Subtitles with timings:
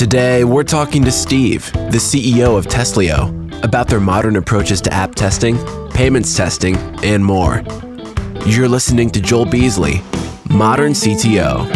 [0.00, 5.14] Today, we're talking to Steve, the CEO of Testlio, about their modern approaches to app
[5.14, 5.58] testing,
[5.90, 7.62] payments testing, and more.
[8.46, 10.00] You're listening to Joel Beasley,
[10.48, 11.66] Modern CTO.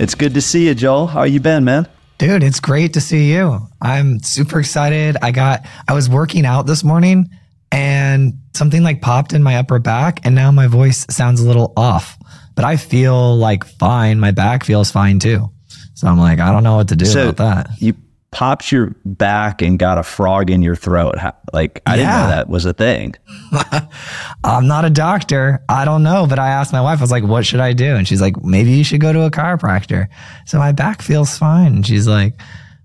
[0.00, 1.06] It's good to see you, Joel.
[1.06, 1.86] How you been, man?
[2.18, 3.60] Dude, it's great to see you.
[3.80, 5.16] I'm super excited.
[5.22, 7.30] I got I was working out this morning
[7.70, 11.72] and something like popped in my upper back and now my voice sounds a little
[11.76, 12.18] off.
[12.54, 14.20] But I feel like fine.
[14.20, 15.50] My back feels fine too.
[15.94, 17.36] So I'm like, I don't know what to do So about
[17.68, 17.80] that.
[17.82, 17.94] you
[18.30, 21.14] popped your back and got a frog in your throat.
[21.52, 23.14] Like I didn't know that was a thing.
[24.44, 25.62] I'm not a doctor.
[25.68, 26.26] I don't know.
[26.28, 27.94] But I asked my wife, I was like, what should I do?
[27.96, 30.08] And she's like, maybe you should go to a chiropractor.
[30.46, 31.74] So my back feels fine.
[31.74, 32.34] And she's like,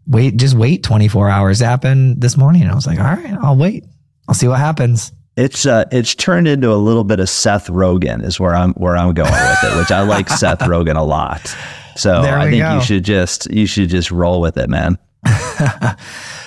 [0.08, 1.62] wait, just wait 24 hours.
[1.62, 2.62] It happened this morning.
[2.64, 3.86] And I was like, all right, I'll wait.
[4.28, 5.12] I'll see what happens.
[5.40, 8.98] It's uh, it's turned into a little bit of Seth Rogen is where I'm where
[8.98, 11.56] I'm going with it, which I like Seth Rogen a lot.
[11.96, 12.76] So I think go.
[12.76, 14.98] you should just you should just roll with it, man.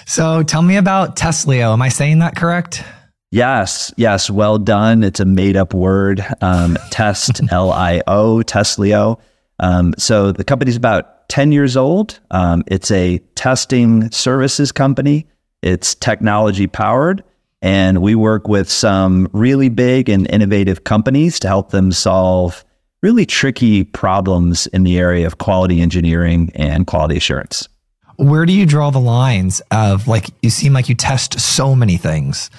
[0.07, 1.73] So tell me about Testlio.
[1.73, 2.85] Am I saying that correct?
[3.31, 5.03] Yes, yes, well done.
[5.03, 6.23] It's a made up word.
[6.43, 9.19] Um, test L I O Testlio.
[9.59, 12.21] Um, so the company's about ten years old.
[12.31, 15.27] Um, it's a testing services company.
[15.63, 17.25] It's technology powered,
[17.63, 22.65] and we work with some really big and innovative companies to help them solve
[23.03, 27.69] really tricky problems in the area of quality engineering and quality assurance.
[28.17, 31.97] Where do you draw the lines of like, you seem like you test so many
[31.97, 32.51] things.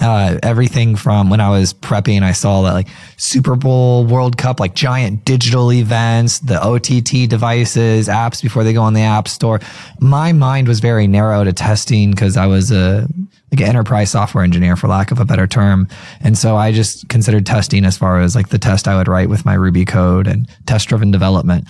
[0.00, 4.60] Uh, everything from when I was prepping, I saw that like Super Bowl, World Cup,
[4.60, 9.58] like giant digital events, the OTT devices, apps before they go on the App Store.
[9.98, 13.08] My mind was very narrow to testing because I was a
[13.50, 15.88] like an enterprise software engineer, for lack of a better term,
[16.20, 19.30] and so I just considered testing as far as like the test I would write
[19.30, 21.66] with my Ruby code and test-driven development.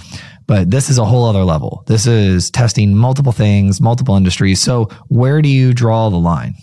[0.46, 1.84] But this is a whole other level.
[1.86, 4.60] This is testing multiple things, multiple industries.
[4.60, 6.54] So where do you draw the line?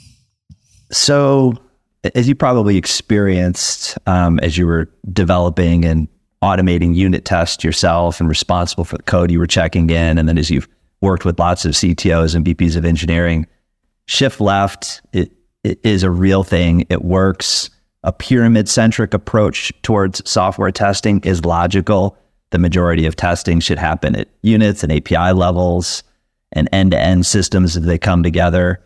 [0.96, 1.54] So,
[2.16, 6.08] as you probably experienced um, as you were developing and
[6.42, 10.38] automating unit tests yourself and responsible for the code you were checking in, and then
[10.38, 10.70] as you've
[11.02, 13.46] worked with lots of CTOs and VPs of engineering,
[14.06, 15.34] shift left it,
[15.66, 16.86] it is a real thing.
[16.90, 17.70] It works.
[18.04, 22.18] A pyramid centric approach towards software testing is logical.
[22.52, 26.04] The majority of testing should happen at units and API levels
[26.54, 28.82] and end to end systems as they come together.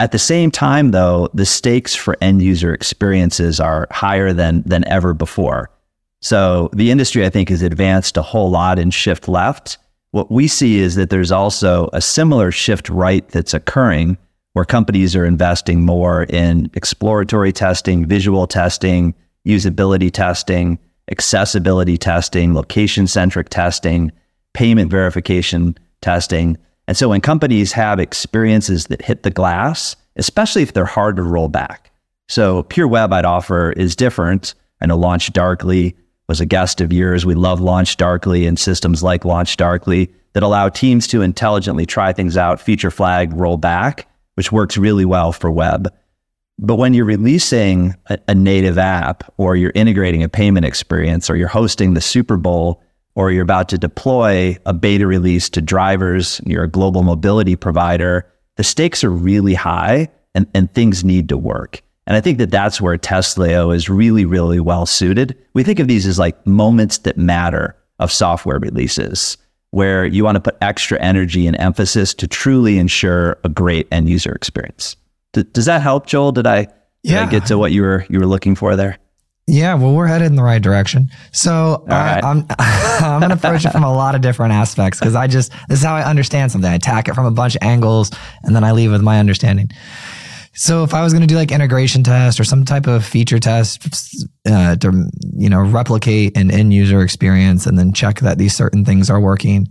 [0.00, 4.86] At the same time, though, the stakes for end user experiences are higher than than
[4.88, 5.70] ever before.
[6.20, 9.78] So the industry, I think, has advanced a whole lot in shift left.
[10.10, 14.18] What we see is that there's also a similar shift right that's occurring
[14.52, 19.14] where companies are investing more in exploratory testing, visual testing,
[19.46, 20.78] usability testing,
[21.10, 24.10] accessibility testing, location centric testing,
[24.54, 26.56] payment verification testing.
[26.88, 31.22] And so when companies have experiences that hit the glass, especially if they're hard to
[31.22, 31.92] roll back.
[32.28, 34.54] So Pure Web I'd offer is different.
[34.80, 35.94] I know Launch Darkly
[36.28, 37.26] was a guest of yours.
[37.26, 42.14] We love Launch Darkly and systems like Launch Darkly that allow teams to intelligently try
[42.14, 45.92] things out, feature flag, roll back, which works really well for web.
[46.58, 51.36] But when you're releasing a, a native app or you're integrating a payment experience or
[51.36, 52.82] you're hosting the Super Bowl
[53.18, 58.24] or you're about to deploy a beta release to drivers, you're a global mobility provider,
[58.54, 61.82] the stakes are really high and, and things need to work.
[62.06, 65.36] And I think that that's where Testlio is really, really well suited.
[65.52, 69.36] We think of these as like moments that matter of software releases,
[69.72, 74.08] where you want to put extra energy and emphasis to truly ensure a great end
[74.08, 74.94] user experience.
[75.32, 76.30] D- does that help, Joel?
[76.30, 77.30] Did I, did I Yeah.
[77.30, 78.96] get to what you were you were looking for there?
[79.50, 81.08] Yeah, well, we're headed in the right direction.
[81.32, 82.22] So right.
[82.22, 85.78] I'm I'm gonna approach it from a lot of different aspects because I just this
[85.78, 86.70] is how I understand something.
[86.70, 88.10] I attack it from a bunch of angles,
[88.42, 89.70] and then I leave with my understanding.
[90.52, 93.38] So if I was going to do like integration test or some type of feature
[93.38, 98.54] test uh, to you know replicate an end user experience and then check that these
[98.54, 99.66] certain things are working,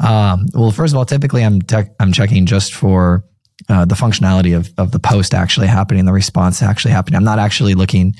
[0.00, 3.24] um, well, first of all, typically I'm tech I'm checking just for
[3.70, 7.16] uh, the functionality of of the post actually happening, the response actually happening.
[7.16, 8.14] I'm not actually looking.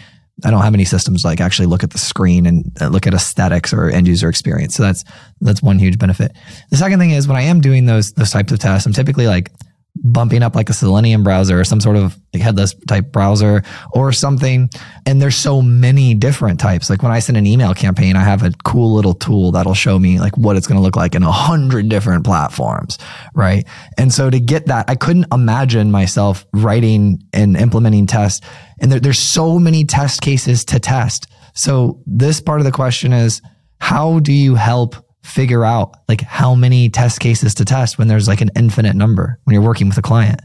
[0.44, 3.14] I don't have any systems like actually look at the screen and uh, look at
[3.14, 4.74] aesthetics or end user experience.
[4.74, 5.04] So that's
[5.40, 6.32] that's one huge benefit.
[6.70, 9.26] The second thing is when I am doing those those types of tests, I'm typically
[9.26, 9.50] like
[10.02, 13.62] bumping up like a Selenium browser or some sort of like headless type browser
[13.92, 14.68] or something.
[15.06, 16.90] And there's so many different types.
[16.90, 19.98] Like when I send an email campaign, I have a cool little tool that'll show
[19.98, 22.98] me like what it's going to look like in a hundred different platforms.
[23.34, 23.66] Right.
[23.96, 28.44] And so to get that, I couldn't imagine myself writing and implementing tests.
[28.80, 31.28] And there, there's so many test cases to test.
[31.54, 33.40] So this part of the question is,
[33.78, 38.28] how do you help figure out like how many test cases to test when there's
[38.28, 40.40] like an infinite number when you're working with a client.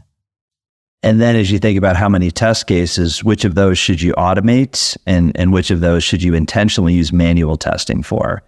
[1.02, 4.12] And then as you think about how many test cases, which of those should you
[4.14, 8.42] automate and, and which of those should you intentionally use manual testing for?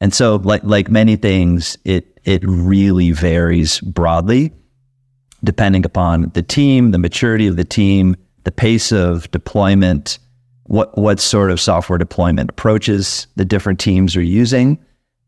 [0.00, 4.52] And so like like many things, it it really varies broadly
[5.42, 10.18] depending upon the team, the maturity of the team, the pace of deployment,
[10.64, 14.78] what what sort of software deployment approaches the different teams are using,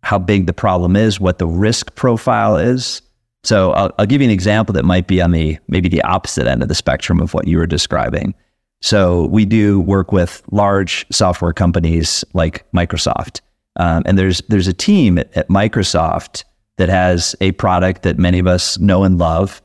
[0.02, 3.02] how big the problem is, what the risk profile is.
[3.44, 6.46] So I'll, I'll give you an example that might be on the maybe the opposite
[6.46, 8.34] end of the spectrum of what you were describing.
[8.80, 13.40] So we do work with large software companies like Microsoft,
[13.76, 16.44] um, and there's there's a team at, at Microsoft
[16.78, 19.62] that has a product that many of us know and love,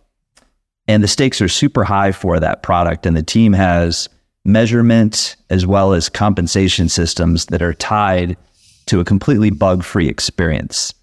[0.88, 4.08] and the stakes are super high for that product, and the team has
[4.46, 8.38] measurement as well as compensation systems that are tied
[8.88, 10.94] to a completely bug-free experience.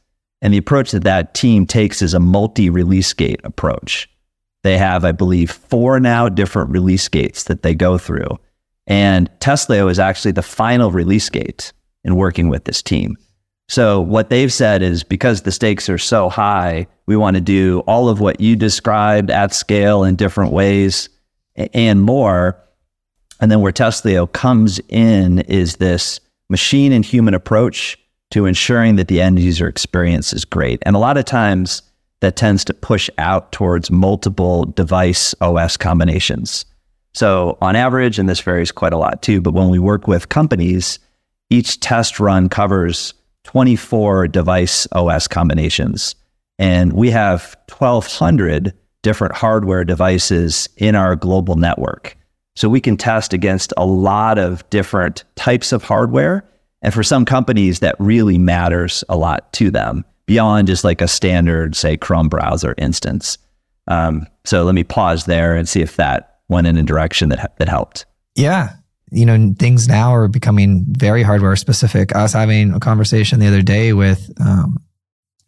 [0.42, 4.08] And the approach that that team takes is a multi release gate approach.
[4.62, 8.38] They have, I believe, four now different release gates that they go through.
[8.86, 11.72] And Testlio is actually the final release gate
[12.02, 13.16] in working with this team.
[13.68, 17.80] So, what they've said is because the stakes are so high, we want to do
[17.86, 21.08] all of what you described at scale in different ways
[21.56, 22.60] and more.
[23.40, 26.20] And then where Testlio comes in is this
[26.54, 27.98] machine and human approach
[28.30, 30.80] to ensuring that the end user experience is great.
[30.82, 31.82] And a lot of times
[32.20, 36.64] that tends to push out towards multiple device OS combinations.
[37.12, 40.28] So on average, and this varies quite a lot too, but when we work with
[40.28, 41.00] companies,
[41.50, 46.14] each test run covers 24 device OS combinations.
[46.60, 48.72] And we have 1,200
[49.02, 52.16] different hardware devices in our global network.
[52.56, 56.48] So we can test against a lot of different types of hardware
[56.84, 61.08] and for some companies, that really matters a lot to them beyond just like a
[61.08, 63.38] standard, say, Chrome browser instance.
[63.88, 67.56] Um, so let me pause there and see if that went in a direction that,
[67.56, 68.04] that helped.
[68.34, 68.74] Yeah.
[69.10, 72.14] You know, things now are becoming very hardware specific.
[72.14, 74.76] I was having a conversation the other day with um,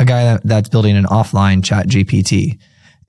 [0.00, 2.58] a guy that, that's building an offline chat GPT,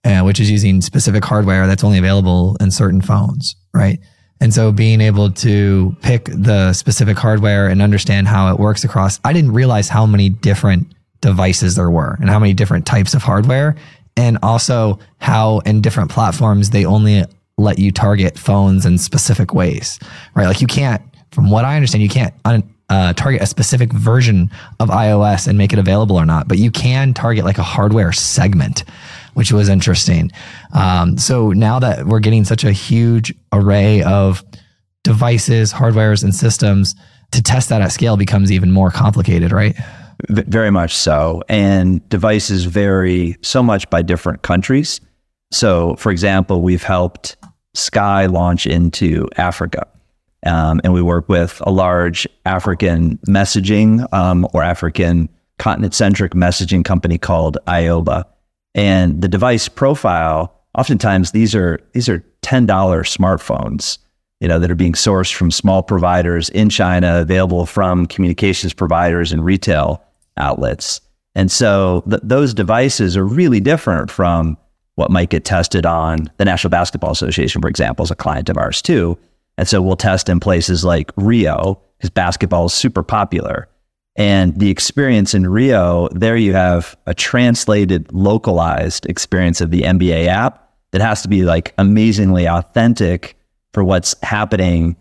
[0.04, 4.00] uh, which is using specific hardware that's only available in certain phones, right?
[4.40, 9.20] And so being able to pick the specific hardware and understand how it works across,
[9.24, 10.92] I didn't realize how many different
[11.22, 13.76] devices there were and how many different types of hardware.
[14.16, 17.24] And also how in different platforms, they only
[17.58, 20.00] let you target phones in specific ways,
[20.36, 20.46] right?
[20.46, 21.02] Like you can't,
[21.32, 25.58] from what I understand, you can't un- uh, target a specific version of iOS and
[25.58, 28.84] make it available or not, but you can target like a hardware segment
[29.38, 30.32] which was interesting.
[30.74, 34.44] Um, so now that we're getting such a huge array of
[35.04, 36.96] devices, hardwares, and systems,
[37.34, 39.76] to test that at scale becomes even more complicated, right?
[40.28, 41.44] Very much so.
[41.50, 45.00] And devices vary so much by different countries.
[45.52, 47.38] So, for example, we've helped
[47.76, 49.86] Sky launch into Africa.
[50.48, 55.30] Um, and we work with a large African messaging um, or African
[55.60, 58.26] continent centric messaging company called Ayoba.
[58.78, 63.98] And the device profile, oftentimes these are these are $10 smartphones,
[64.40, 69.34] you know, that are being sourced from small providers in China, available from communications providers
[69.34, 70.02] and retail
[70.38, 71.02] outlets.
[71.36, 74.58] And so th- those devices are really different from
[74.96, 78.58] what might get tested on the National Basketball Association, for example, is a client of
[78.58, 79.18] ours too.
[79.58, 83.68] And so we'll test in places like Rio because basketball is super popular.
[84.18, 90.26] And the experience in Rio, there you have a translated, localized experience of the NBA
[90.26, 93.38] app that has to be like amazingly authentic
[93.74, 94.96] for what's happening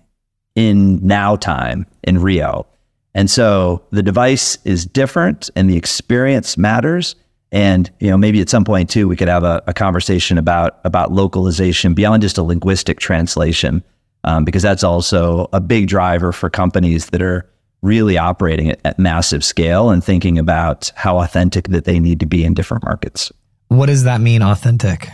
[0.55, 2.67] in now time in Rio.
[3.15, 7.15] And so the device is different and the experience matters.
[7.51, 10.81] And you know, maybe at some point too, we could have a, a conversation about
[10.85, 13.83] about localization beyond just a linguistic translation,
[14.25, 17.49] um, because that's also a big driver for companies that are
[17.87, 22.27] really operating at, at massive scale and thinking about how authentic that they need to
[22.27, 23.33] be in different markets.
[23.69, 25.09] What does that mean, authentic?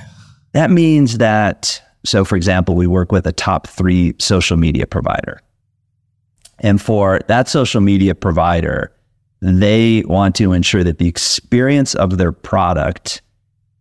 [0.52, 5.41] That means that, so for example, we work with a top three social media provider.
[6.59, 8.93] And for that social media provider,
[9.41, 13.23] they want to ensure that the experience of their product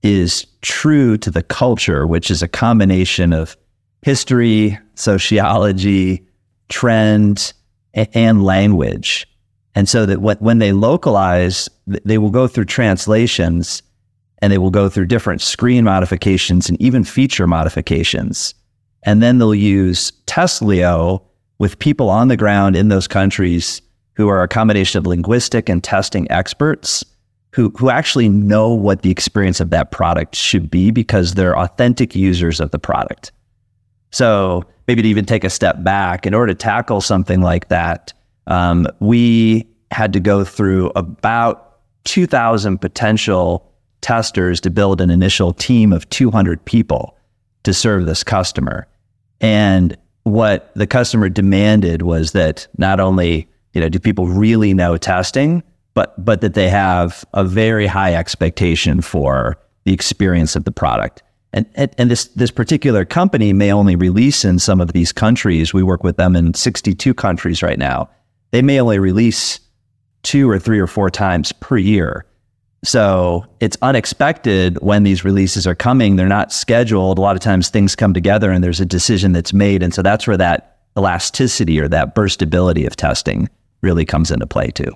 [0.01, 3.55] is true to the culture, which is a combination of
[4.01, 6.25] history, sociology,
[6.69, 7.53] trend,
[7.93, 9.27] and language.
[9.75, 13.81] And so that when they localize, they will go through translations
[14.39, 18.53] and they will go through different screen modifications and even feature modifications.
[19.03, 21.21] And then they'll use Testlio
[21.60, 23.81] with people on the ground in those countries
[24.15, 27.05] who are a combination of linguistic and testing experts
[27.53, 32.15] who, who actually know what the experience of that product should be because they're authentic
[32.15, 33.31] users of the product.
[34.12, 38.12] So maybe to even take a step back, in order to tackle something like that,
[38.48, 43.71] um, we had to go through about 2,000 potential
[44.01, 47.17] testers to build an initial team of 200 people
[47.63, 48.86] to serve this customer.
[49.39, 54.98] And what the customer demanded was that not only you know do people really know
[54.98, 60.71] testing, but but that they have a very high expectation for the experience of the
[60.71, 61.24] product.
[61.53, 65.74] And, and, and this this particular company may only release in some of these countries.
[65.74, 68.10] We work with them in 62 countries right now.
[68.51, 69.60] They may only release
[70.24, 72.25] two or three or four times per year.
[72.84, 76.15] So it's unexpected when these releases are coming.
[76.15, 77.17] They're not scheduled.
[77.17, 79.84] A lot of times things come together and there's a decision that's made.
[79.84, 83.50] And so that's where that elasticity or that burstability of testing
[83.81, 84.91] really comes into play too.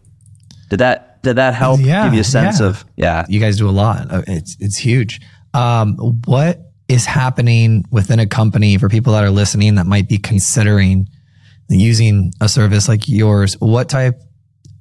[0.69, 2.65] Did that did that help Yeah, give you a sense yeah.
[2.67, 3.25] of yeah.
[3.29, 4.07] You guys do a lot.
[4.27, 5.21] It's it's huge.
[5.55, 5.95] Um,
[6.25, 11.07] what is happening within a company for people that are listening that might be considering
[11.69, 13.53] using a service like yours?
[13.59, 14.19] What type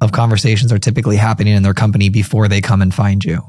[0.01, 3.41] of conversations are typically happening in their company before they come and find you?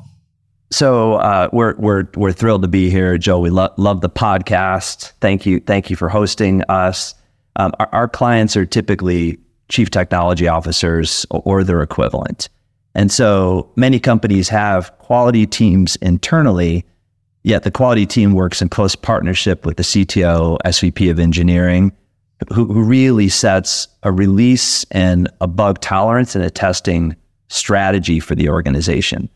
[0.72, 3.40] So uh, we're we're we're thrilled to be here, Joe.
[3.40, 5.12] We lo- love the podcast.
[5.22, 7.14] Thank you, thank you for hosting us.
[7.56, 9.38] Um, our, our clients are typically
[9.70, 12.50] chief technology officers or their equivalent,
[12.96, 16.86] and so many companies have quality teams internally.
[17.46, 21.92] Yet the quality team works in close partnership with the CTO, SVP of engineering,
[22.52, 27.16] who, who really sets a release and a bug tolerance and a testing
[27.50, 29.30] strategy for the organization.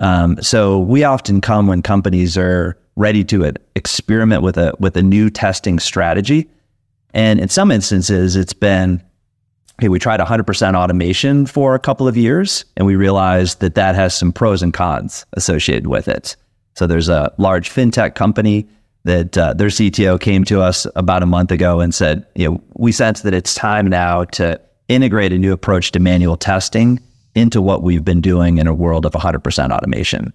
[0.00, 4.96] Um, so we often come when companies are ready to uh, experiment with a with
[4.96, 6.50] a new testing strategy,
[7.14, 9.00] and in some instances, it's been,
[9.80, 13.94] hey, we tried 100% automation for a couple of years, and we realized that that
[13.94, 16.34] has some pros and cons associated with it.
[16.74, 18.66] So there's a large fintech company
[19.04, 22.62] that uh, their CTO came to us about a month ago and said, you know,
[22.76, 27.00] we sense that it's time now to integrate a new approach to manual testing
[27.34, 30.32] into what we've been doing in a world of 100% automation.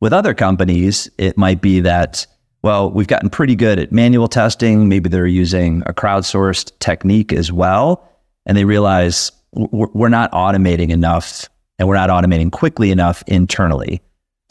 [0.00, 2.26] With other companies, it might be that,
[2.62, 4.88] well, we've gotten pretty good at manual testing.
[4.88, 8.08] Maybe they're using a crowdsourced technique as well.
[8.46, 14.02] And they realize we're not automating enough and we're not automating quickly enough internally.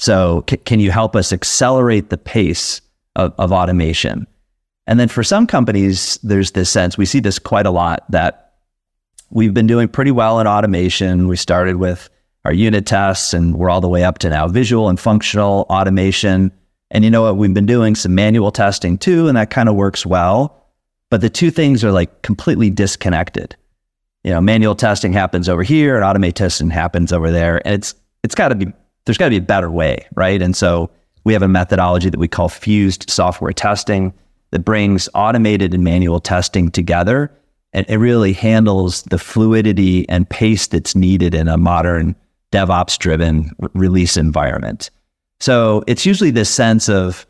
[0.01, 2.81] So, c- can you help us accelerate the pace
[3.15, 4.25] of, of automation?
[4.87, 8.53] And then for some companies, there's this sense, we see this quite a lot that
[9.29, 11.27] we've been doing pretty well in automation.
[11.27, 12.09] We started with
[12.45, 16.51] our unit tests and we're all the way up to now visual and functional automation.
[16.89, 17.37] And you know what?
[17.37, 20.65] We've been doing some manual testing too, and that kind of works well.
[21.11, 23.55] But the two things are like completely disconnected.
[24.23, 27.61] You know, manual testing happens over here and automate testing happens over there.
[27.67, 27.93] And it's
[28.23, 28.73] it's got to be
[29.05, 30.41] there's got to be a better way, right?
[30.41, 30.89] And so
[31.23, 34.13] we have a methodology that we call fused software testing
[34.51, 37.31] that brings automated and manual testing together
[37.73, 42.15] and it really handles the fluidity and pace that's needed in a modern
[42.51, 44.89] DevOps driven release environment.
[45.39, 47.25] So it's usually this sense of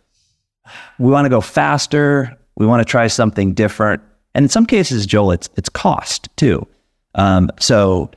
[1.00, 4.02] we want to go faster, we want to try something different,
[4.34, 6.66] and in some cases, Joel, it's it's cost too.
[7.16, 8.10] Um, so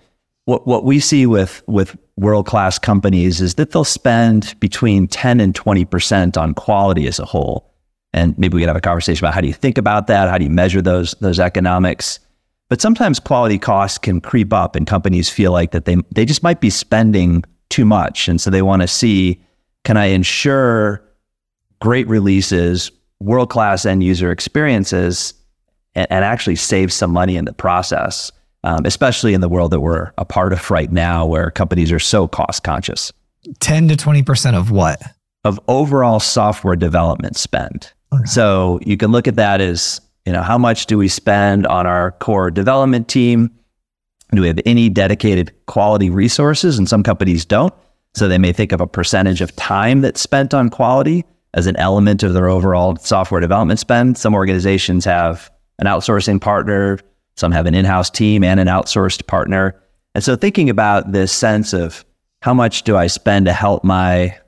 [0.47, 5.41] what what we see with with world class companies is that they'll spend between ten
[5.41, 7.71] and twenty percent on quality as a whole.
[8.13, 10.29] And maybe we could have a conversation about how do you think about that?
[10.29, 12.21] How do you measure those those economics?
[12.69, 16.43] But sometimes quality costs can creep up and companies feel like that they they just
[16.43, 18.29] might be spending too much.
[18.29, 19.43] And so they want to see,
[19.83, 21.03] can I ensure
[21.81, 22.91] great releases,
[23.21, 25.35] world class end user experiences,
[25.95, 28.31] and, and actually save some money in the process,
[28.65, 32.01] um, especially in the world that we're a part of right now where companies are
[32.01, 33.13] so cost conscious
[33.61, 35.01] 10 to 20% of what?
[35.45, 37.93] of overall software development spend.
[38.13, 38.25] Okay.
[38.25, 41.87] So you can look at that as, you know, how much do we spend on
[41.87, 43.51] our core development team?
[44.33, 46.79] Do we have any dedicated quality resources?
[46.79, 47.75] And some companies don't.
[48.15, 51.77] So they may think of a percentage of time that's spent on quality as an
[51.77, 54.17] element of their overall software development spend.
[54.17, 56.99] Some organizations have an outsourcing partner,
[57.37, 59.81] some have an in house team and an outsourced partner.
[60.15, 62.05] And so thinking about this sense of
[62.43, 64.39] how much do I spend to help my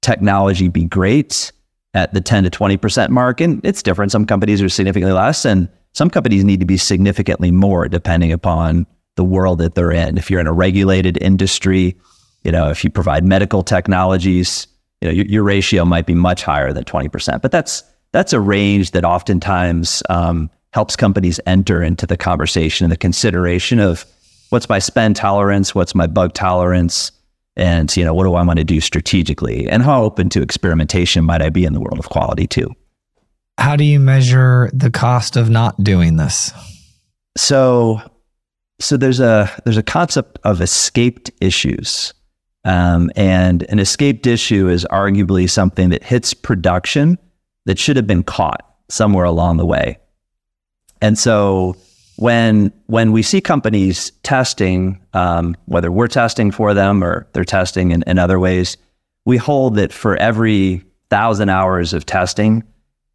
[0.00, 1.52] technology be great
[1.94, 3.40] at the 10 to 20% mark.
[3.40, 4.12] And it's different.
[4.12, 8.86] Some companies are significantly less, and some companies need to be significantly more depending upon
[9.16, 10.16] the world that they're in.
[10.16, 11.96] If you're in a regulated industry,
[12.44, 14.66] you know, if you provide medical technologies,
[15.00, 17.42] you know, your, your ratio might be much higher than 20%.
[17.42, 22.92] But that's that's a range that oftentimes um, helps companies enter into the conversation and
[22.92, 24.06] the consideration of
[24.50, 27.12] what's my spend tolerance, what's my bug tolerance,
[27.56, 29.68] And, you know, what do I want to do strategically?
[29.68, 32.74] And how open to experimentation might I be in the world of quality too?
[33.58, 36.52] How do you measure the cost of not doing this?
[37.36, 38.00] So,
[38.80, 42.14] so there's a there's a concept of escaped issues,
[42.64, 47.18] um, and an escaped issue is arguably something that hits production
[47.66, 49.98] that should have been caught somewhere along the way.
[51.02, 51.76] And so,
[52.16, 57.90] when when we see companies testing, um, whether we're testing for them or they're testing
[57.90, 58.76] in, in other ways,
[59.24, 62.62] we hold that for every thousand hours of testing,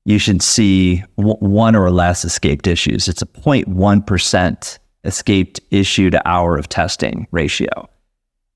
[0.03, 3.08] you should see w- one or less escaped issues.
[3.08, 7.89] It's a 0.1% escaped issue to hour of testing ratio.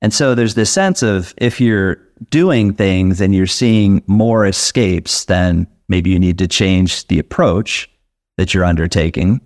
[0.02, 1.98] And so there's this sense of if you're
[2.30, 7.90] doing things and you're seeing more escapes, then maybe you need to change the approach
[8.38, 9.42] that you're undertaking.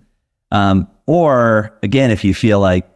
[0.50, 2.88] Um, or again, if you feel like,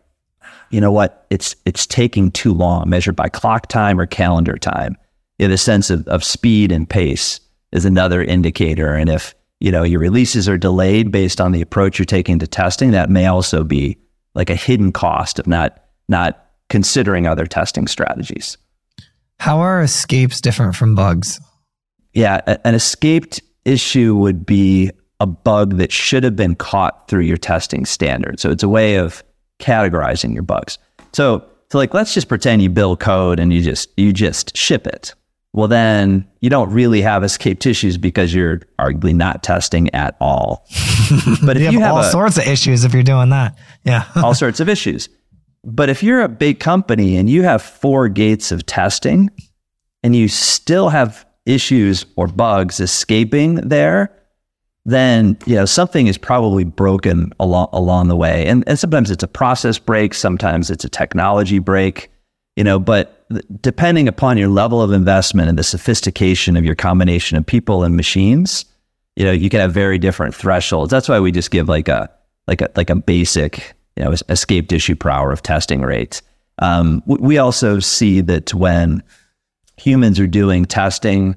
[0.70, 4.96] you know what, it's it's taking too long, measured by clock time or calendar time,
[5.38, 7.40] you know, the sense of, of speed and pace
[7.72, 8.94] is another indicator.
[8.94, 12.46] And if you know your releases are delayed based on the approach you're taking to
[12.46, 13.98] testing, that may also be
[14.34, 18.56] like a hidden cost of not not considering other testing strategies.
[19.38, 21.40] How are escapes different from bugs?
[22.12, 24.90] Yeah, an escaped issue would be
[25.20, 28.40] a bug that should have been caught through your testing standard.
[28.40, 29.22] So it's a way of
[29.58, 30.78] categorizing your bugs.
[31.12, 34.86] So so like let's just pretend you build code and you just you just ship
[34.86, 35.14] it
[35.52, 40.66] well, then you don't really have escape issues because you're arguably not testing at all.
[41.44, 44.04] But if you, you have, all a, sorts of issues if you're doing that, yeah,
[44.16, 45.08] all sorts of issues.
[45.64, 49.28] But if you're a big company and you have four gates of testing
[50.04, 54.16] and you still have issues or bugs escaping there,
[54.92, 58.46] then you know something is probably broken along along the way.
[58.46, 62.10] And, and sometimes it's a process break, sometimes it's a technology break,
[62.56, 63.26] you know, but
[63.62, 67.96] depending upon your level of investment and the sophistication of your combination of people and
[67.96, 68.64] machines,
[69.16, 70.90] you know, you can have very different thresholds.
[70.90, 72.10] That's why we just give like a
[72.46, 76.22] like a like a basic, you know, escaped issue per hour of testing rates.
[76.58, 79.02] Um, we also see that when
[79.76, 81.34] humans are doing testing,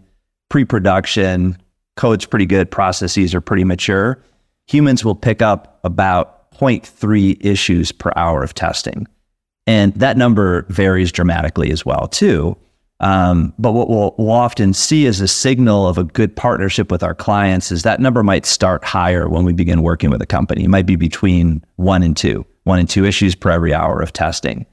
[0.50, 1.58] pre-production,
[1.96, 4.22] code's pretty good, processes are pretty mature.
[4.68, 9.08] Humans will pick up about 0.3 issues per hour of testing.
[9.66, 12.58] And that number varies dramatically as well, too.
[13.00, 17.04] Um, but what we'll, we'll, often see as a signal of a good partnership with
[17.04, 20.64] our clients is that number might start higher when we begin working with a company.
[20.64, 24.14] It might be between one and two, one and two issues per every hour of
[24.14, 24.66] testing.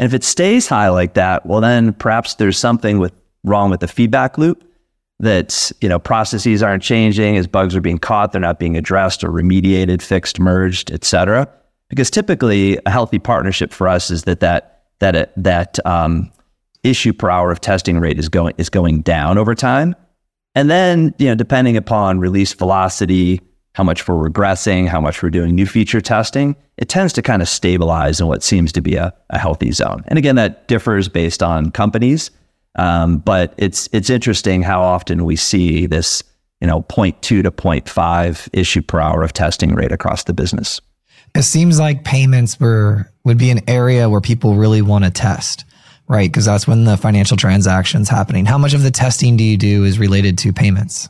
[0.00, 3.12] And if it stays high like that, well, then perhaps there's something with
[3.44, 4.64] wrong with the feedback loop
[5.22, 9.24] that you know processes aren't changing as bugs are being caught, they're not being addressed
[9.24, 11.48] or remediated, fixed, merged, et cetera.
[11.88, 16.30] Because typically a healthy partnership for us is that that that that um,
[16.82, 19.94] issue per hour of testing rate is going is going down over time,
[20.54, 23.40] and then you know depending upon release velocity,
[23.74, 27.42] how much we're regressing, how much we're doing new feature testing, it tends to kind
[27.42, 30.02] of stabilize in what seems to be a, a healthy zone.
[30.08, 32.30] And again, that differs based on companies,
[32.76, 36.22] um, but it's it's interesting how often we see this
[36.60, 40.80] you know 0.2 to 0.5 issue per hour of testing rate across the business.
[41.34, 45.64] It seems like payments were would be an area where people really want to test,
[46.08, 46.30] right?
[46.30, 48.46] Because that's when the financial transactions happening.
[48.46, 51.08] How much of the testing do you do is related to payments?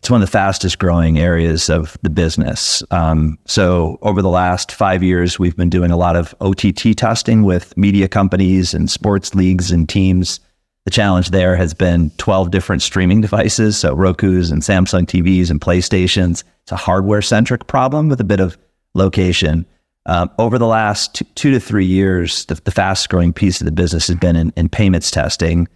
[0.00, 2.84] It's one of the fastest growing areas of the business.
[2.92, 7.42] Um, so over the last five years, we've been doing a lot of OTT testing
[7.42, 10.38] with media companies and sports leagues and teams.
[10.84, 15.60] The challenge there has been 12 different streaming devices, so Roku's and Samsung TVs and
[15.60, 16.44] PlayStations.
[16.62, 18.56] It's a hardware centric problem with a bit of
[18.94, 19.66] location.
[20.06, 23.66] Um, over the last two, two, to three years, the, the fastest growing piece of
[23.66, 25.68] the business has been in, in payments testing.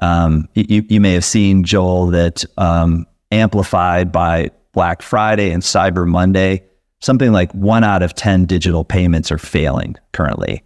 [0.00, 6.06] Um, you, you, may have seen, Joel, that um, amplified by Black Friday and Cyber
[6.06, 6.62] Monday,
[7.00, 10.62] something like one out of 10 digital payments are failing currently.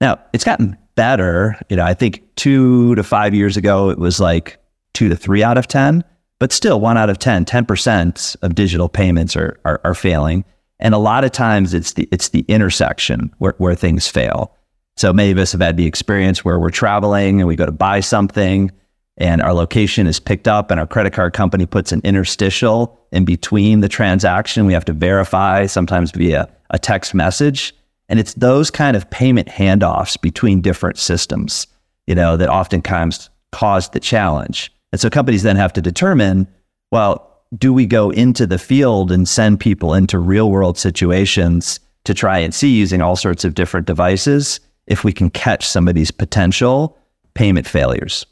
[0.00, 1.60] Now, it's gotten better.
[1.68, 4.58] You know, I think two to five years ago, it was like
[4.92, 6.04] two to three out of 10,
[6.38, 10.44] but still one out of 10, 10% of digital payments are, are, are failing.
[10.80, 14.54] And a lot of times it's the it's the intersection where, where things fail.
[14.96, 17.72] So many of us have had the experience where we're traveling and we go to
[17.72, 18.70] buy something
[19.16, 23.24] and our location is picked up and our credit card company puts an interstitial in
[23.24, 24.66] between the transaction.
[24.66, 27.74] We have to verify sometimes via a text message.
[28.08, 31.66] And it's those kind of payment handoffs between different systems,
[32.06, 34.72] you know, that oftentimes cause the challenge.
[34.92, 36.46] And so companies then have to determine,
[36.90, 42.14] well, do we go into the field and send people into real world situations to
[42.14, 45.94] try and see using all sorts of different devices if we can catch some of
[45.94, 46.98] these potential
[47.34, 48.26] payment failures.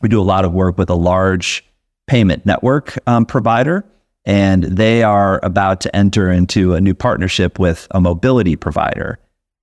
[0.00, 1.64] We do a lot of work with a large
[2.06, 3.84] payment network um, provider,
[4.26, 9.18] and they are about to enter into a new partnership with a mobility provider.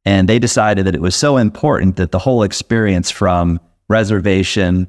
[0.06, 4.88] And they decided that it was so important that the whole experience from reservation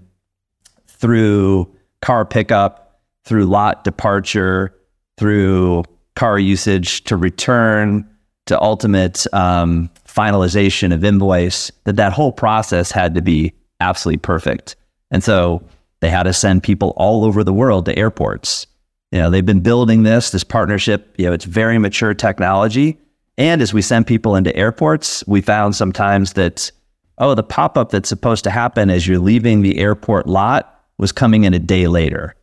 [0.86, 4.74] through car pickup, through lot departure,
[5.16, 5.82] through
[6.14, 8.08] car usage to return
[8.46, 14.76] to ultimate um, finalization of invoice, that that whole process had to be absolutely perfect.
[15.10, 15.62] And so
[16.00, 18.66] they had to send people all over the world to airports.
[19.14, 22.98] You know, they've been building this, this partnership, you know, it's very mature technology.
[23.38, 26.72] And as we send people into airports, we found sometimes that,
[27.18, 31.12] oh, the pop up that's supposed to happen as you're leaving the airport lot was
[31.12, 32.34] coming in a day later.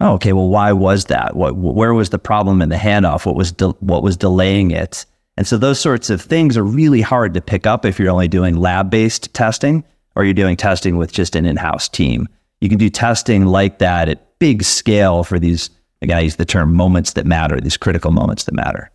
[0.00, 0.32] Oh, okay.
[0.32, 1.36] Well, why was that?
[1.36, 3.24] What, where was the problem in the handoff?
[3.24, 5.06] What was, de- what was delaying it?
[5.36, 8.26] And so those sorts of things are really hard to pick up if you're only
[8.26, 9.84] doing lab based testing
[10.16, 12.26] or you're doing testing with just an in house team.
[12.60, 15.70] You can do testing like that at big scale for these,
[16.02, 18.90] again, I use the term moments that matter, these critical moments that matter.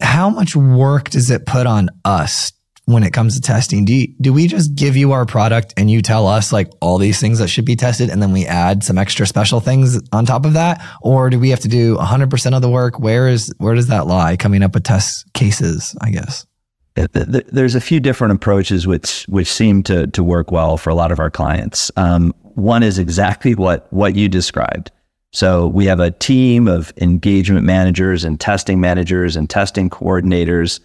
[0.00, 2.52] How much work does it put on us
[2.84, 3.84] when it comes to testing?
[3.84, 6.98] Do, you, do we just give you our product and you tell us like all
[6.98, 10.26] these things that should be tested and then we add some extra special things on
[10.26, 10.84] top of that?
[11.02, 12.98] Or do we have to do 100% of the work?
[12.98, 16.46] Where is, where does that lie coming up with test cases, I guess?
[16.94, 21.12] There's a few different approaches which which seem to to work well for a lot
[21.12, 21.90] of our clients.
[21.96, 24.90] Um, one is exactly what what you described.
[25.32, 30.80] So we have a team of engagement managers and testing managers and testing coordinators,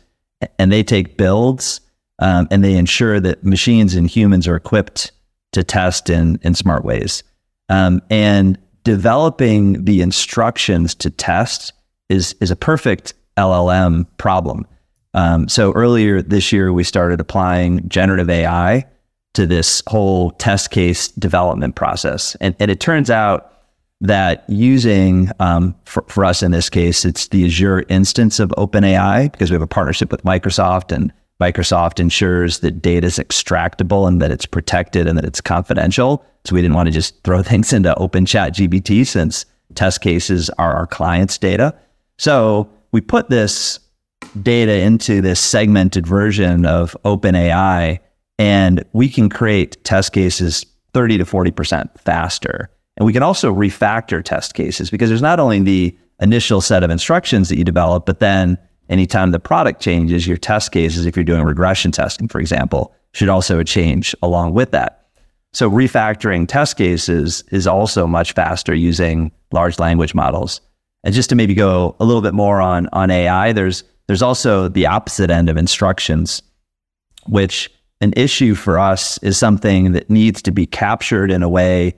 [0.60, 1.82] and they take builds
[2.20, 5.12] um, and they ensure that machines and humans are equipped
[5.54, 7.24] to test in in smart ways.
[7.70, 11.74] Um, and developing the instructions to test
[12.10, 14.68] is is a perfect LLM problem
[15.16, 18.86] um, so earlier this year, we started applying generative AI
[19.34, 22.36] to this whole test case development process.
[22.42, 23.55] And, and it turns out
[24.02, 29.32] that using, um, for, for us in this case, it's the Azure instance of OpenAI
[29.32, 34.22] because we have a partnership with Microsoft and Microsoft ensures that data is extractable and
[34.22, 36.26] that it's protected and that it's confidential.
[36.46, 40.88] So we didn't want to just throw things into OpenChatGPT since test cases are our
[40.88, 41.76] clients' data.
[42.18, 43.80] So we put this
[44.42, 48.00] data into this segmented version of OpenAI,
[48.40, 52.70] and we can create test cases 30 to 40% faster.
[52.98, 56.90] And we can also refactor test cases because there's not only the initial set of
[56.90, 58.58] instructions that you develop, but then
[58.90, 63.30] anytime the product changes, your test cases, if you're doing regression testing, for example, should
[63.30, 65.08] also change along with that.
[65.54, 70.62] So refactoring test cases is also much faster using large language models.
[71.04, 74.68] And just to maybe go a little bit more on, on AI, there's there's also
[74.68, 76.44] the opposite end of instructions,
[77.26, 81.96] which an issue for us is something that needs to be captured in a way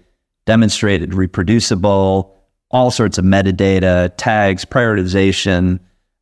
[0.48, 2.34] demonstrated reproducible,
[2.72, 5.80] all sorts of metadata, tags, prioritization,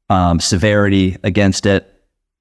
[0.10, 1.92] um, severity against it,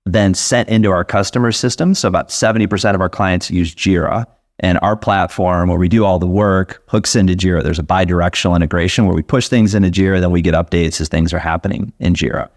[0.04, 1.94] then sent into our customer system.
[1.94, 4.26] So about 70% of our clients use Jira.
[4.60, 7.62] And our platform, where we do all the work, hooks into Jira.
[7.62, 11.08] There's a bi-directional integration where we push things into Jira, then we get updates as
[11.08, 12.48] things are happening in Jira.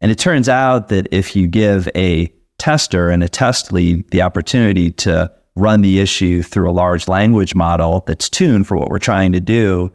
[0.00, 4.22] And it turns out that if you give a tester and a test lead the
[4.22, 8.98] opportunity to run the issue through a large language model that's tuned for what we're
[8.98, 9.92] trying to do,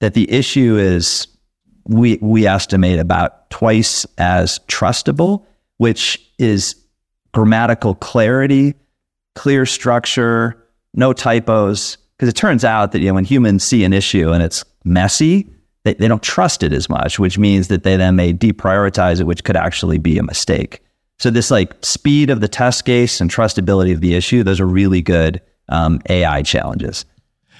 [0.00, 1.26] that the issue is
[1.84, 5.44] we we estimate about twice as trustable,
[5.78, 6.76] which is
[7.32, 8.74] grammatical clarity,
[9.34, 10.56] clear structure,
[10.94, 11.96] no typos.
[12.16, 15.50] Because it turns out that you know when humans see an issue and it's messy,
[15.84, 19.24] they, they don't trust it as much, which means that they then may deprioritize it,
[19.24, 20.82] which could actually be a mistake.
[21.20, 24.66] So this like speed of the test case and trustability of the issue, those are
[24.66, 27.04] really good um, AI challenges.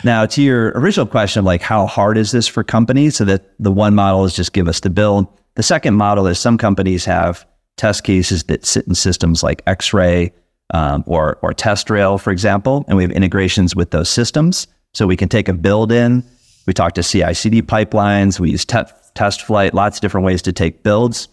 [0.02, 3.16] Now, to your original question of like how hard is this for companies?
[3.16, 5.26] So that the one model is just give us the build.
[5.54, 7.46] The second model is some companies have
[7.76, 10.32] test cases that sit in systems like X-ray
[10.72, 14.66] um, or or TestRail, for example, and we have integrations with those systems.
[14.94, 16.24] So we can take a build in
[16.66, 18.38] we talk to CI CD pipelines.
[18.38, 21.28] We use te- test flight, lots of different ways to take builds.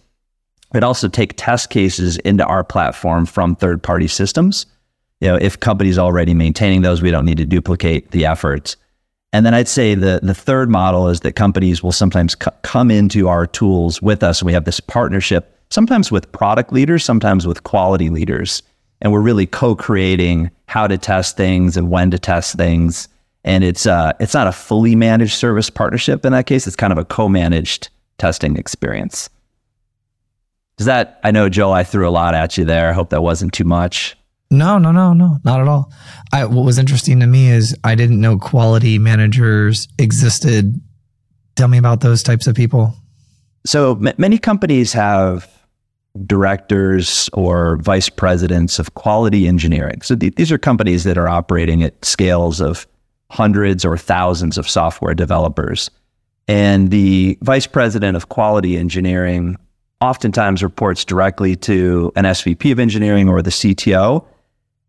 [0.73, 4.65] We'd also take test cases into our platform from third party systems.
[5.21, 8.75] You know, if companies already maintaining those, we don't need to duplicate the efforts.
[9.34, 12.91] And then I'd say the the third model is that companies will sometimes c- come
[12.91, 17.45] into our tools with us, and we have this partnership, sometimes with product leaders, sometimes
[17.45, 18.63] with quality leaders,
[19.01, 23.10] and we're really co-creating how to test things and when to test things
[23.47, 26.67] and it's uh, it's not a fully managed service partnership in that case.
[26.67, 29.30] It's kind of a co-managed testing experience.
[30.78, 31.20] Does that?
[31.24, 32.90] I know, Joe, I threw a lot at you there.
[32.90, 34.16] I hope that wasn't too much.
[34.50, 35.92] No, no, no, no, not at all.
[36.32, 40.80] I, what was interesting to me is I didn't know quality managers existed.
[41.56, 42.94] Tell me about those types of people.
[43.66, 45.50] So m- many companies have
[46.26, 50.02] directors or vice presidents of quality engineering.
[50.02, 52.88] So th- these are companies that are operating at scales of
[53.30, 55.92] hundreds or thousands of software developers.
[56.48, 59.58] And the vice president of quality engineering
[60.01, 64.25] oftentimes reports directly to an SVP of engineering or the CTO.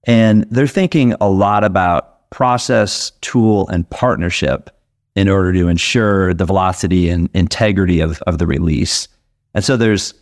[0.05, 4.71] And they're thinking a lot about process, tool, and partnership
[5.17, 9.09] in order to ensure the velocity and integrity of, of the release.
[9.55, 10.15] And so there's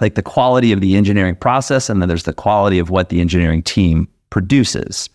[0.00, 3.20] like the quality of the engineering process, and then there's the quality of what the
[3.20, 5.08] engineering team produces.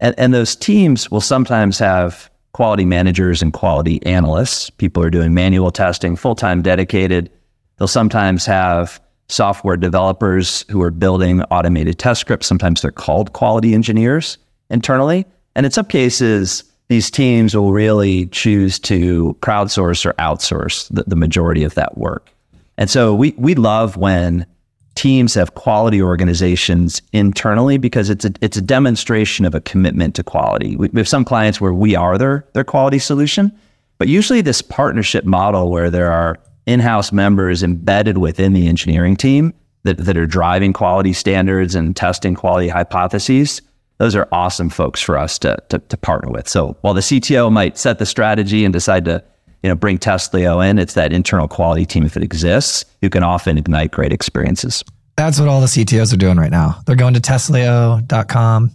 [0.00, 4.70] And, and those teams will sometimes have quality managers and quality analysts.
[4.70, 7.30] People are doing manual testing, full time dedicated.
[7.76, 12.46] They'll sometimes have software developers who are building automated test scripts.
[12.46, 14.38] Sometimes they're called quality engineers
[14.70, 15.26] internally.
[15.56, 21.16] And in some cases, these teams will really choose to crowdsource or outsource the, the
[21.16, 22.30] majority of that work.
[22.76, 24.46] And so we we love when
[24.94, 30.22] teams have quality organizations internally because it's a it's a demonstration of a commitment to
[30.22, 30.76] quality.
[30.76, 33.56] We, we have some clients where we are their their quality solution,
[33.98, 39.52] but usually this partnership model where there are in-house members embedded within the engineering team
[39.82, 43.60] that, that are driving quality standards and testing quality hypotheses
[43.98, 47.50] those are awesome folks for us to, to, to partner with so while the cto
[47.50, 49.22] might set the strategy and decide to
[49.64, 50.78] you know, bring Testlio in.
[50.78, 54.84] It's that internal quality team, if it exists, who can often ignite great experiences.
[55.16, 56.82] That's what all the CTOs are doing right now.
[56.86, 58.70] They're going to Testlio.com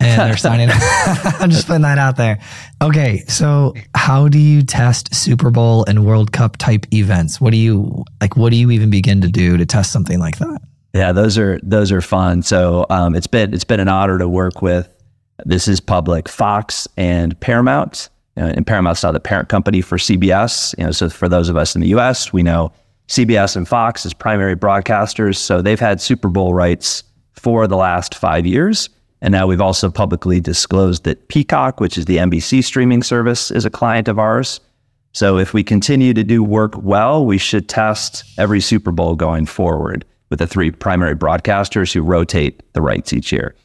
[0.00, 0.76] and they're signing up.
[1.40, 2.40] I'm just putting that out there.
[2.82, 3.24] Okay.
[3.28, 7.40] So how do you test Super Bowl and World Cup type events?
[7.40, 8.36] What do you like?
[8.36, 10.60] What do you even begin to do to test something like that?
[10.92, 12.42] Yeah, those are those are fun.
[12.42, 14.88] So um, it's been it's been an honor to work with.
[15.44, 20.76] This is public Fox and Paramount uh, and Paramount's now the parent company for CBS.
[20.78, 22.72] You know, so for those of us in the U.S., we know
[23.08, 25.36] CBS and Fox as primary broadcasters.
[25.36, 28.88] So they've had Super Bowl rights for the last five years.
[29.24, 33.64] And now we've also publicly disclosed that Peacock, which is the NBC streaming service, is
[33.64, 34.60] a client of ours.
[35.12, 39.46] So if we continue to do work well, we should test every Super Bowl going
[39.46, 43.56] forward with the three primary broadcasters who rotate the rights each year.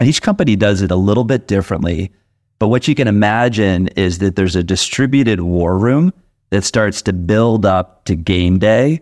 [0.00, 2.10] And each company does it a little bit differently
[2.58, 6.12] but what you can imagine is that there's a distributed war room
[6.50, 9.00] that starts to build up to game day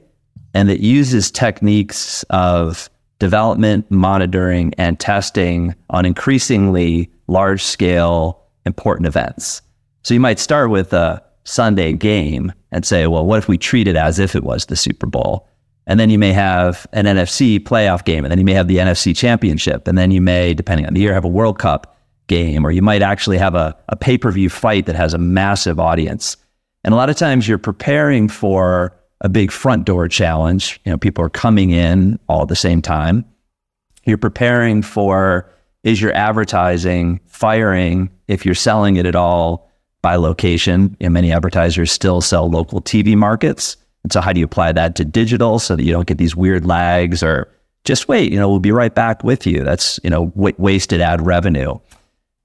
[0.52, 9.62] and that uses techniques of development, monitoring, and testing on increasingly large scale important events.
[10.02, 13.88] So you might start with a Sunday game and say, well, what if we treat
[13.88, 15.48] it as if it was the Super Bowl?
[15.86, 18.78] And then you may have an NFC playoff game, and then you may have the
[18.78, 22.66] NFC championship, and then you may, depending on the year, have a World Cup game,
[22.66, 25.78] or you might actually have a, a pay per view fight that has a massive
[25.78, 26.36] audience.
[26.82, 30.80] And a lot of times you're preparing for a big front door challenge.
[30.84, 33.24] You know, people are coming in all at the same time.
[34.04, 35.50] You're preparing for
[35.82, 39.70] is your advertising firing if you're selling it at all
[40.02, 40.96] by location?
[41.00, 43.76] You know, many advertisers still sell local TV markets.
[44.02, 46.36] And so how do you apply that to digital so that you don't get these
[46.36, 47.48] weird lags or
[47.84, 49.62] just wait, you know, we'll be right back with you.
[49.62, 51.78] That's, you know, w- wasted ad revenue.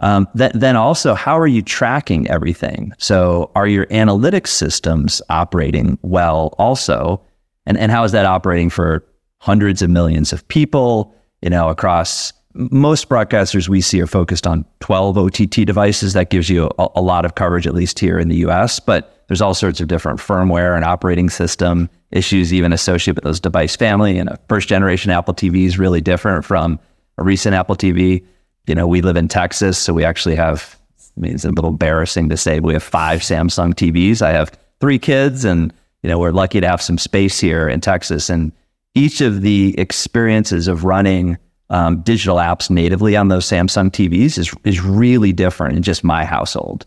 [0.02, 2.92] Um, th- then also, how are you tracking everything?
[2.98, 7.22] So, are your analytics systems operating well also?
[7.66, 9.06] And, and how is that operating for
[9.38, 14.66] hundreds of millions of people, you know, across most broadcasters we see are focused on
[14.82, 16.14] 12 OTT devices.
[16.14, 18.80] That gives you a, a, lot of coverage, at least here in the US.
[18.80, 23.40] But there's all sorts of different firmware and operating system issues, even associated with those
[23.40, 24.18] device family.
[24.18, 26.80] And a first generation Apple TV is really different from
[27.18, 28.26] a recent Apple TV
[28.68, 30.78] you know, we live in Texas, so we actually have,
[31.18, 34.22] I mean, it's a little embarrassing to say, we have five Samsung TVs.
[34.22, 37.82] I have three kids, and, you know, we're lucky to have some space here in
[37.82, 38.30] Texas.
[38.30, 38.52] And
[38.94, 41.38] each of the experiences of running
[41.70, 46.26] um, digital apps natively on those Samsung TVs is, is really different in just my
[46.26, 46.86] household.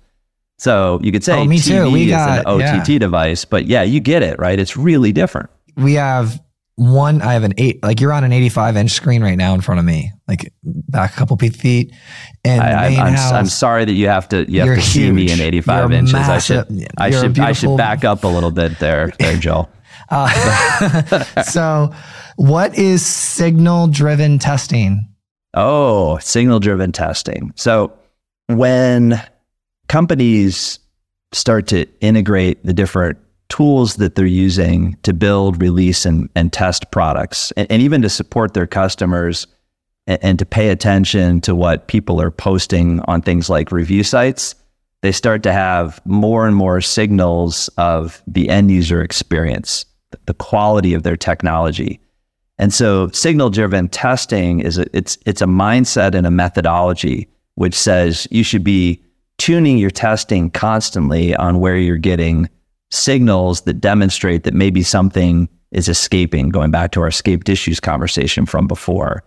[0.58, 1.90] So you could say oh, me TV too.
[1.90, 2.98] We got, is an OTT yeah.
[2.98, 4.58] device, but yeah, you get it, right?
[4.58, 5.50] It's really different.
[5.76, 6.40] We have
[6.76, 9.60] one i have an eight like you're on an 85 inch screen right now in
[9.60, 11.92] front of me like back a couple feet
[12.44, 15.40] and I, am I'm sorry that you have to you have to see me in
[15.40, 16.12] 85 you're inches.
[16.12, 19.70] Massive, i should i should i should back up a little bit there there joel.
[20.10, 21.90] Uh, so
[22.36, 25.08] what is signal driven testing?
[25.54, 27.52] Oh signal driven testing.
[27.56, 27.92] So
[28.48, 29.20] when
[29.88, 30.78] companies
[31.32, 36.90] start to integrate the different tools that they're using to build, release, and, and test
[36.90, 39.46] products, and, and even to support their customers
[40.06, 44.54] and, and to pay attention to what people are posting on things like review sites,
[45.02, 49.84] they start to have more and more signals of the end user experience,
[50.26, 52.00] the quality of their technology.
[52.58, 57.74] And so signal driven testing is a, it's it's a mindset and a methodology which
[57.74, 59.02] says you should be
[59.38, 62.48] tuning your testing constantly on where you're getting
[62.94, 68.46] signals that demonstrate that maybe something is escaping, going back to our escaped issues conversation
[68.46, 69.24] from before.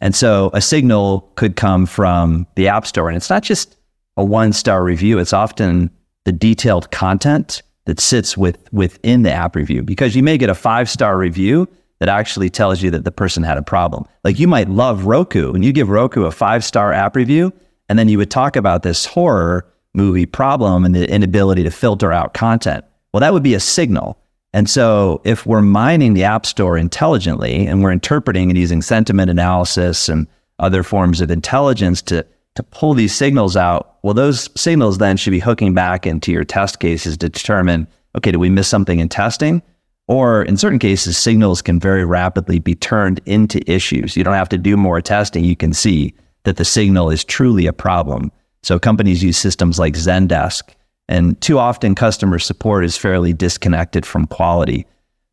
[0.00, 3.08] And so a signal could come from the App Store.
[3.08, 3.76] And it's not just
[4.16, 5.90] a one star review, it's often
[6.24, 10.54] the detailed content that sits with within the app review because you may get a
[10.54, 11.68] five star review
[12.00, 14.04] that actually tells you that the person had a problem.
[14.24, 17.52] Like you might love Roku and you give Roku a five star app review,
[17.88, 22.12] and then you would talk about this horror movie problem and the inability to filter
[22.12, 22.84] out content.
[23.16, 24.18] Well, that would be a signal.
[24.52, 29.30] And so if we're mining the App Store intelligently and we're interpreting and using sentiment
[29.30, 30.26] analysis and
[30.58, 32.26] other forms of intelligence to,
[32.56, 36.44] to pull these signals out, well, those signals then should be hooking back into your
[36.44, 37.86] test cases to determine,
[38.18, 39.62] okay, did we miss something in testing?
[40.08, 44.14] Or in certain cases, signals can very rapidly be turned into issues.
[44.14, 45.42] You don't have to do more testing.
[45.42, 48.30] You can see that the signal is truly a problem.
[48.62, 50.74] So companies use systems like Zendesk,
[51.08, 54.86] and too often customer support is fairly disconnected from quality.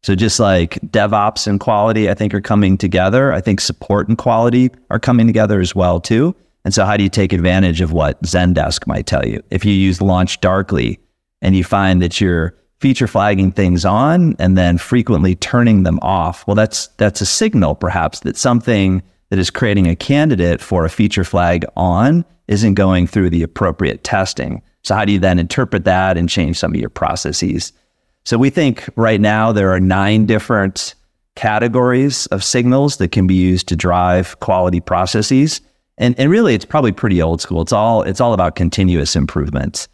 [0.04, 3.32] So just like DevOps and quality, I think are coming together.
[3.32, 6.36] I think support and quality are coming together as well too.
[6.66, 9.42] And so how do you take advantage of what Zendesk might tell you?
[9.50, 10.98] If you use LaunchDarkly
[11.42, 16.46] and you find that you're feature flagging things on and then frequently turning them off,
[16.48, 19.02] well, that's that's a signal perhaps that something
[19.34, 24.04] that is creating a candidate for a feature flag on isn't going through the appropriate
[24.04, 24.62] testing.
[24.84, 27.74] So how do you then interpret that and change some of your processes?
[28.26, 30.94] So we think right now there are nine different
[31.36, 35.62] categories of signals that can be used to drive quality processes.
[35.98, 37.64] And, and really it's probably pretty old school.
[37.64, 39.88] It's all it's all about continuous improvement.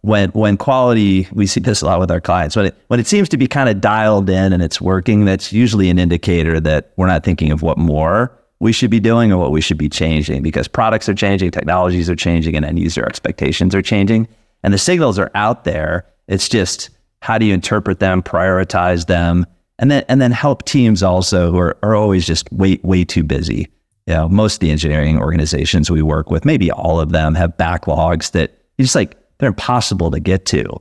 [0.00, 2.56] When when quality, we see this a lot with our clients.
[2.56, 5.52] When it when it seems to be kind of dialed in and it's working, that's
[5.52, 9.38] usually an indicator that we're not thinking of what more we should be doing or
[9.38, 13.04] what we should be changing because products are changing, technologies are changing, and end user
[13.04, 14.26] expectations are changing.
[14.62, 16.06] And the signals are out there.
[16.28, 16.90] It's just
[17.20, 19.46] how do you interpret them, prioritize them,
[19.78, 23.22] and then and then help teams also who are, are always just way way too
[23.22, 23.68] busy.
[24.06, 27.56] You know, most of the engineering organizations we work with, maybe all of them, have
[27.56, 30.80] backlogs that just like they're impossible to get to.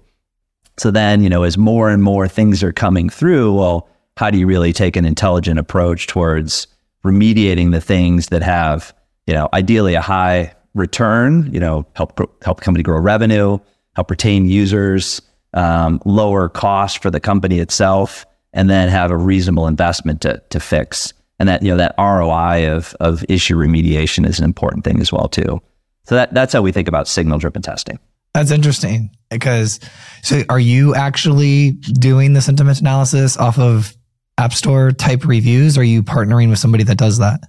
[0.77, 4.37] So then, you know, as more and more things are coming through, well, how do
[4.37, 6.67] you really take an intelligent approach towards
[7.05, 8.93] remediating the things that have,
[9.27, 13.57] you know, ideally a high return, you know, help help company grow revenue,
[13.95, 15.21] help retain users,
[15.53, 20.59] um, lower cost for the company itself, and then have a reasonable investment to to
[20.59, 21.13] fix.
[21.39, 25.11] And that you know that ROI of of issue remediation is an important thing as
[25.11, 25.61] well too.
[26.05, 27.99] So that that's how we think about signal driven testing.
[28.33, 29.79] That's interesting because
[30.21, 33.95] so are you actually doing the sentiment analysis off of
[34.37, 35.77] App Store type reviews?
[35.77, 37.41] Are you partnering with somebody that does that?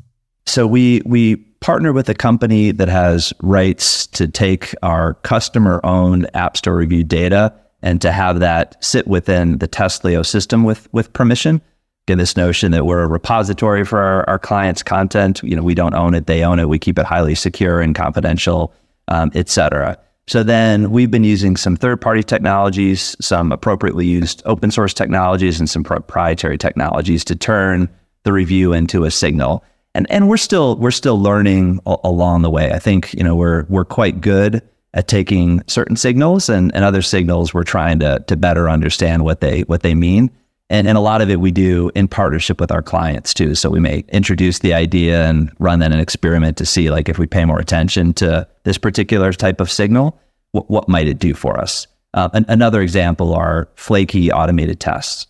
[0.47, 6.31] So we we partner with a company that has rights to take our customer owned
[6.35, 11.13] App Store review data and to have that sit within the Testlio system with with
[11.13, 11.61] permission.
[12.07, 15.43] Again, this notion that we're a repository for our, our clients' content.
[15.43, 16.69] You know, we don't own it; they own it.
[16.69, 18.73] We keep it highly secure and confidential,
[19.09, 19.99] um, et cetera.
[20.29, 25.61] So then we've been using some third party technologies, some appropriately used open source technologies,
[25.61, 27.89] and some proprietary technologies to turn
[28.25, 29.63] the review into a signal.
[29.95, 32.73] And, and we're still we're still learning a- along the way.
[32.73, 34.63] I think you know we're we're quite good
[34.95, 39.41] at taking certain signals and, and other signals we're trying to to better understand what
[39.41, 40.31] they what they mean.
[40.69, 43.55] And, and a lot of it we do in partnership with our clients too.
[43.55, 47.19] So we may introduce the idea and run then an experiment to see like if
[47.19, 50.19] we pay more attention to this particular type of signal,
[50.51, 51.87] what, what might it do for us?
[52.15, 55.29] Uh, an, another example are flaky automated tests.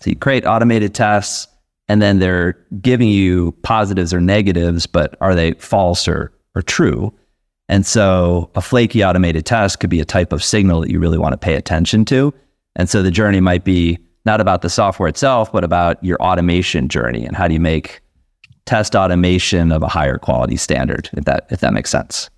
[0.00, 1.48] So you create automated tests
[1.88, 7.12] and then they're giving you positives or negatives, but are they false or, or true?
[7.68, 11.18] And so a flaky automated test could be a type of signal that you really
[11.18, 12.34] want to pay attention to.
[12.76, 16.88] And so the journey might be not about the software itself, but about your automation
[16.88, 18.00] journey and how do you make
[18.66, 22.30] test automation of a higher quality standard, if that if that makes sense.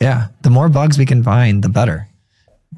[0.00, 0.28] Yeah.
[0.42, 2.08] The more bugs we can find, the better.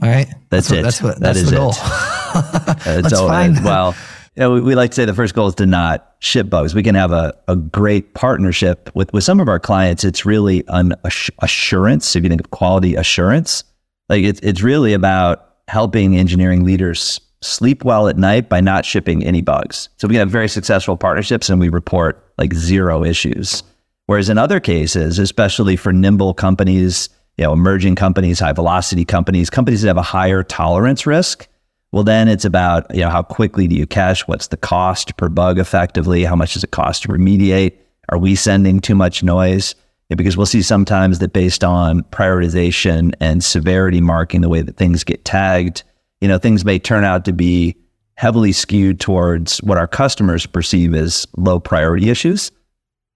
[0.03, 0.29] All right.
[0.51, 0.83] That's, that's what, it.
[0.83, 1.75] That's what that that's is the goal.
[2.87, 3.03] It.
[3.03, 3.95] Let's all, find well,
[4.37, 6.75] you know, we, we like to say the first goal is to not ship bugs.
[6.75, 10.05] We can have a, a great partnership with, with some of our clients.
[10.05, 10.95] It's really an
[11.43, 12.15] assurance.
[12.15, 13.65] If you think of quality assurance,
[14.09, 19.25] like it's, it's really about helping engineering leaders sleep well at night by not shipping
[19.25, 19.89] any bugs.
[19.97, 23.63] So we have very successful partnerships and we report like zero issues.
[24.07, 29.51] Whereas in other cases, especially for nimble companies, you know, emerging companies, high velocity companies,
[29.51, 31.47] companies that have a higher tolerance risk,
[31.93, 34.27] well, then it's about, you know, how quickly do you cache?
[34.27, 36.25] What's the cost per bug effectively?
[36.25, 37.75] How much does it cost to remediate?
[38.11, 39.75] Are we sending too much noise?
[40.09, 44.77] Yeah, because we'll see sometimes that based on prioritization and severity marking, the way that
[44.77, 45.83] things get tagged,
[46.21, 47.77] you know, things may turn out to be
[48.17, 52.51] heavily skewed towards what our customers perceive as low priority issues.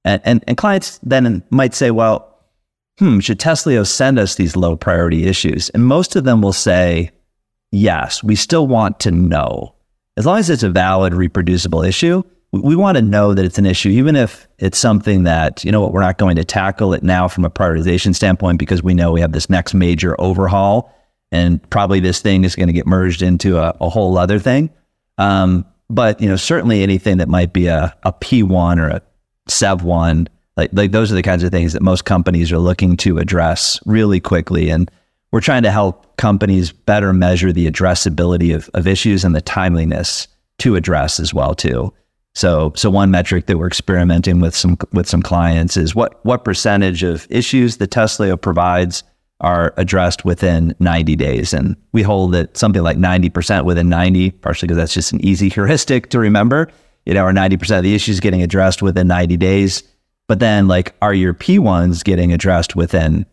[0.04, 2.28] And, and, and clients then might say, well,
[2.98, 5.70] hmm, should Testlio send us these low priority issues?
[5.70, 7.10] And most of them will say,
[7.72, 9.74] yes, we still want to know.
[10.16, 12.22] As long as it's a valid, reproducible issue,
[12.52, 15.72] we, we want to know that it's an issue, even if it's something that, you
[15.72, 18.94] know what, we're not going to tackle it now from a prioritization standpoint because we
[18.94, 20.94] know we have this next major overhaul
[21.32, 24.70] and probably this thing is going to get merged into a, a whole other thing.
[25.18, 29.02] Um, but you know, certainly anything that might be a, a P1 or a
[29.48, 32.96] Sev one, like like those are the kinds of things that most companies are looking
[32.98, 34.70] to address really quickly.
[34.70, 34.90] And
[35.32, 40.28] we're trying to help companies better measure the addressability of, of issues and the timeliness
[40.58, 41.92] to address as well too.
[42.34, 46.44] So so one metric that we're experimenting with some with some clients is what what
[46.44, 49.02] percentage of issues the Testlio provides
[49.42, 51.52] are addressed within 90 days.
[51.52, 55.48] And we hold it something like 90% within 90, partially because that's just an easy
[55.50, 56.70] heuristic to remember
[57.04, 59.82] you know, are 90% of the issues getting addressed within 90 days?
[60.28, 63.26] But then like, are your P1s getting addressed within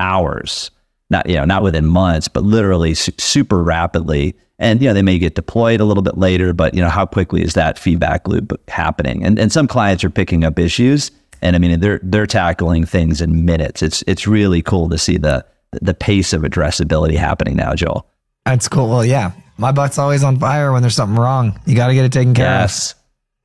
[0.00, 0.70] hours?
[1.10, 4.36] Not, you know, not within months, but literally su- super rapidly.
[4.58, 7.04] And, you know, they may get deployed a little bit later, but, you know, how
[7.04, 9.24] quickly is that feedback loop happening?
[9.24, 11.10] And, and some clients are picking up issues
[11.42, 13.82] and I mean, they're, they're tackling things in minutes.
[13.82, 18.06] It's, it's really cool to see the, the pace of addressability happening now, Joel.
[18.44, 18.88] That's cool.
[18.88, 21.58] Well, yeah, my butt's always on fire when there's something wrong.
[21.66, 22.60] You got to get it taken care of.
[22.62, 22.92] yes.
[22.92, 22.98] of.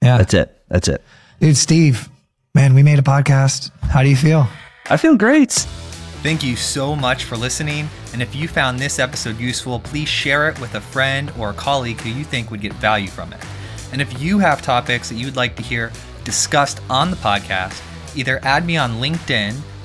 [0.04, 0.18] Yeah.
[0.18, 0.62] That's it.
[0.68, 1.04] That's it.
[1.40, 2.10] Dude, Steve,
[2.54, 3.72] man, we made a podcast.
[3.82, 4.48] How do you feel?
[4.90, 5.52] I feel great.
[6.22, 7.90] Thank you so much for listening.
[8.14, 11.54] And if you found this episode useful, please share it with a friend or a
[11.54, 13.44] colleague who you think would get value from it.
[13.92, 15.92] And if you have topics that you'd like to hear
[16.24, 17.82] discussed on the podcast,
[18.16, 19.60] either add me on LinkedIn